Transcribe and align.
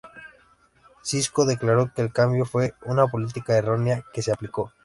Cisco 1.03 1.45
declaró 1.45 1.93
que 1.93 2.01
el 2.01 2.11
cambio 2.11 2.43
fue 2.43 2.73
"una 2.85 3.05
política 3.05 3.55
errónea" 3.55 4.03
que 4.11 4.23
se 4.23 4.31
aplicó. 4.31 4.73